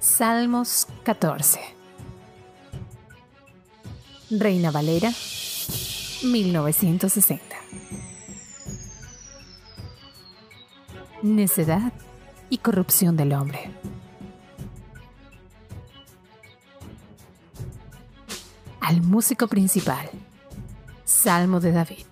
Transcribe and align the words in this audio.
Salmos 0.00 0.86
14 1.04 1.60
Reina 4.30 4.70
Valera 4.70 5.12
1960 6.22 7.54
Necedad 11.22 11.92
y 12.50 12.58
corrupción 12.58 13.16
del 13.16 13.32
hombre. 13.32 13.70
Al 18.80 19.00
músico 19.00 19.48
principal. 19.48 20.10
Salmo 21.06 21.60
de 21.60 21.72
David. 21.72 22.04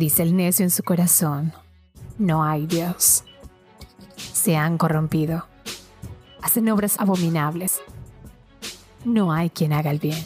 Dice 0.00 0.22
el 0.22 0.34
necio 0.34 0.64
en 0.64 0.70
su 0.70 0.82
corazón, 0.82 1.52
no 2.16 2.42
hay 2.42 2.66
Dios. 2.66 3.22
Se 4.16 4.56
han 4.56 4.78
corrompido. 4.78 5.46
Hacen 6.40 6.70
obras 6.70 6.98
abominables. 6.98 7.82
No 9.04 9.30
hay 9.30 9.50
quien 9.50 9.74
haga 9.74 9.90
el 9.90 9.98
bien. 9.98 10.24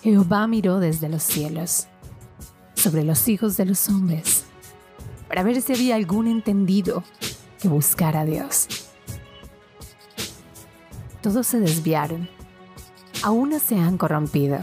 Jehová 0.00 0.46
miró 0.46 0.78
desde 0.78 1.08
los 1.08 1.24
cielos 1.24 1.88
sobre 2.76 3.02
los 3.02 3.26
hijos 3.26 3.56
de 3.56 3.64
los 3.64 3.88
hombres 3.88 4.44
para 5.26 5.42
ver 5.42 5.60
si 5.60 5.72
había 5.72 5.96
algún 5.96 6.28
entendido 6.28 7.02
que 7.60 7.66
buscara 7.66 8.20
a 8.20 8.24
Dios. 8.24 8.68
Todos 11.20 11.48
se 11.48 11.58
desviaron, 11.58 12.28
aún 13.24 13.58
se 13.58 13.74
han 13.74 13.98
corrompido. 13.98 14.60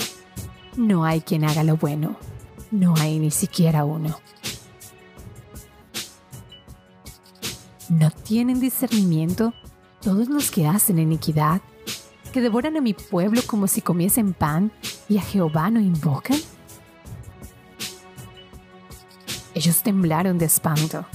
No 0.75 1.05
hay 1.05 1.21
quien 1.21 1.45
haga 1.45 1.63
lo 1.63 1.77
bueno, 1.77 2.15
no 2.71 2.95
hay 2.97 3.19
ni 3.19 3.29
siquiera 3.29 3.85
uno. 3.85 4.19
¿No 7.89 8.09
tienen 8.09 8.59
discernimiento 8.59 9.53
todos 10.01 10.29
los 10.29 10.49
que 10.49 10.65
hacen 10.65 10.97
iniquidad, 10.97 11.61
que 12.31 12.41
devoran 12.41 12.75
a 12.75 12.81
mi 12.81 12.95
pueblo 12.95 13.41
como 13.45 13.67
si 13.67 13.81
comiesen 13.81 14.33
pan 14.33 14.71
y 15.07 15.19
a 15.19 15.21
Jehová 15.21 15.69
no 15.69 15.79
invocan? 15.79 16.39
Ellos 19.53 19.83
temblaron 19.83 20.39
de 20.39 20.45
espanto, 20.45 21.05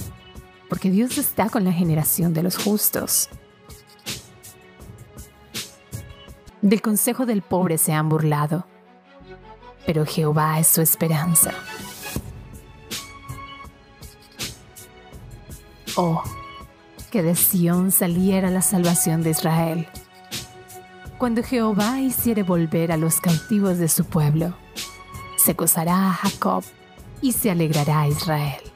porque 0.69 0.89
Dios 0.89 1.17
está 1.17 1.49
con 1.49 1.65
la 1.65 1.73
generación 1.73 2.33
de 2.33 2.43
los 2.43 2.55
justos. 2.57 3.27
Del 6.61 6.81
consejo 6.81 7.25
del 7.25 7.41
pobre 7.41 7.77
se 7.77 7.91
han 7.91 8.07
burlado 8.07 8.65
pero 9.89 10.05
Jehová 10.05 10.59
es 10.59 10.67
su 10.67 10.81
esperanza. 10.81 11.51
Oh, 15.95 16.21
que 17.09 17.23
de 17.23 17.33
Sión 17.33 17.89
saliera 17.89 18.51
la 18.51 18.61
salvación 18.61 19.23
de 19.23 19.31
Israel. 19.31 19.87
Cuando 21.17 21.41
Jehová 21.41 22.01
hiciere 22.01 22.43
volver 22.43 22.91
a 22.91 22.97
los 22.97 23.19
cautivos 23.19 23.79
de 23.79 23.87
su 23.87 24.05
pueblo, 24.05 24.53
se 25.37 25.53
gozará 25.53 26.09
a 26.09 26.13
Jacob 26.13 26.63
y 27.23 27.31
se 27.31 27.49
alegrará 27.49 28.01
a 28.01 28.09
Israel. 28.09 28.68